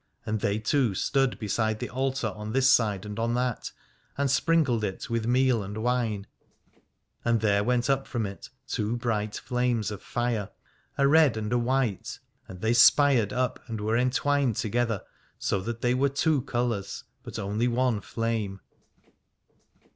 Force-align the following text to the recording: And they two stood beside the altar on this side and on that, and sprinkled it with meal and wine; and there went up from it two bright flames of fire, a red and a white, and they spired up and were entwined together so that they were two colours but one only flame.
And 0.25 0.39
they 0.39 0.57
two 0.57 0.95
stood 0.95 1.37
beside 1.37 1.77
the 1.77 1.87
altar 1.91 2.29
on 2.29 2.53
this 2.53 2.67
side 2.67 3.05
and 3.05 3.19
on 3.19 3.35
that, 3.35 3.71
and 4.17 4.31
sprinkled 4.31 4.83
it 4.83 5.11
with 5.11 5.27
meal 5.27 5.61
and 5.61 5.77
wine; 5.77 6.25
and 7.23 7.39
there 7.39 7.63
went 7.63 7.87
up 7.87 8.07
from 8.07 8.25
it 8.25 8.49
two 8.67 8.97
bright 8.97 9.35
flames 9.35 9.91
of 9.91 10.01
fire, 10.01 10.49
a 10.97 11.07
red 11.07 11.37
and 11.37 11.53
a 11.53 11.59
white, 11.59 12.17
and 12.47 12.61
they 12.61 12.73
spired 12.73 13.31
up 13.31 13.59
and 13.67 13.79
were 13.79 13.95
entwined 13.95 14.55
together 14.55 15.03
so 15.37 15.61
that 15.61 15.81
they 15.81 15.93
were 15.93 16.09
two 16.09 16.41
colours 16.41 17.03
but 17.21 17.37
one 17.37 17.61
only 17.61 18.01
flame. 18.01 18.59